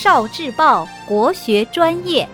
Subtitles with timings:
[0.00, 2.28] 少智报国学专业。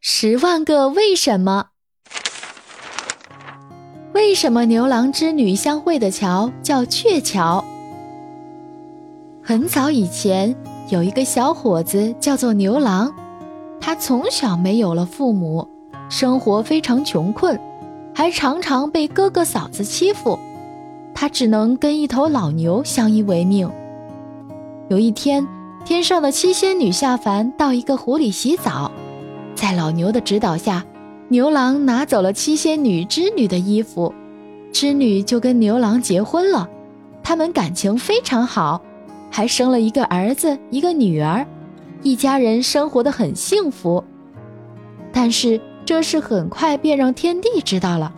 [0.00, 1.68] 十万个为什么？
[4.12, 7.64] 为什么牛郎织女相会的桥叫鹊桥？
[9.42, 10.54] 很早以前，
[10.90, 13.10] 有一个小伙子叫做牛郎，
[13.80, 15.66] 他从小没有了父母，
[16.10, 17.58] 生活非常穷困，
[18.18, 20.36] 还常常被哥哥嫂子欺负，
[21.14, 23.70] 他只能跟一头老牛相依为命。
[24.88, 25.46] 有一天，
[25.84, 28.90] 天上的七仙女下凡到一个湖里洗澡，
[29.54, 30.84] 在老牛的指导下，
[31.28, 34.12] 牛郎拿走了七仙女织女的衣服，
[34.72, 36.68] 织女就跟牛郎结婚了，
[37.22, 38.82] 他们感情非常好。
[39.30, 41.46] 还生了一个儿子，一个女儿，
[42.02, 44.02] 一家人生活的很幸福。
[45.12, 48.12] 但是这事很快便让天帝知道了，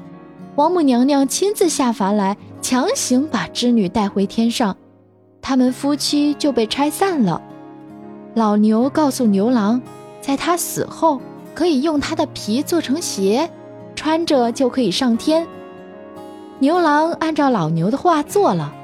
[0.57, 4.77] 王母娘娘亲自下凡来，强行把织女带回天上，
[5.41, 7.41] 他们夫妻就被拆散了。
[8.35, 9.81] 老牛告诉牛郎，
[10.21, 11.21] 在他死后
[11.55, 13.49] 可以用他的皮做成鞋，
[13.95, 15.47] 穿着就可以上天。
[16.59, 18.75] 牛郎按照老牛的话做了，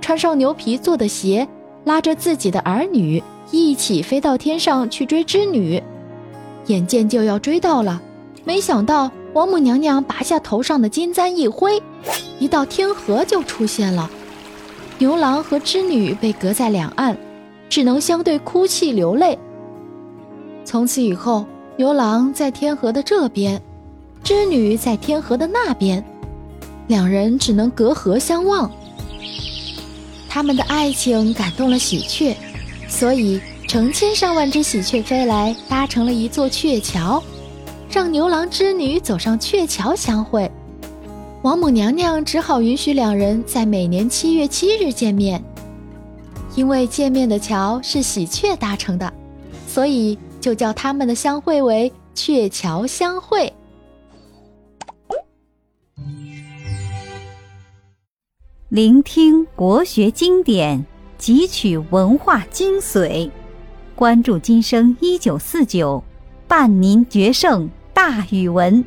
[0.00, 1.46] 穿上牛皮做的鞋。
[1.84, 5.82] 拉着自己的儿女一起飞到天上去追织女，
[6.68, 8.00] 眼见就要追到了，
[8.44, 11.80] 没想到王母娘娘拔下头上的金簪一挥，
[12.38, 14.10] 一道天河就出现了。
[14.98, 17.16] 牛郎和织女被隔在两岸，
[17.68, 19.38] 只能相对哭泣流泪。
[20.64, 23.60] 从此以后，牛郎在天河的这边，
[24.22, 26.04] 织女在天河的那边，
[26.86, 28.70] 两人只能隔河相望。
[30.28, 32.36] 他们的爱情感动了喜鹊，
[32.88, 37.22] 所以成千上万只喜鹊飞来，搭成了一座鹊桥，
[37.92, 40.50] 让牛郎织女走上鹊桥相会。
[41.42, 45.42] 王母娘娘只好允许两人在每年七月七日见面，
[46.54, 49.12] 因为见面的桥是喜鹊搭成的，
[49.66, 53.52] 所以就叫他们的相会为鹊桥相会。
[58.68, 60.86] 聆听国学经典，
[61.18, 63.28] 汲取文化精髓，
[63.96, 66.04] 关注今生一九四九，
[66.46, 67.68] 伴您决胜
[68.00, 68.82] 大语文。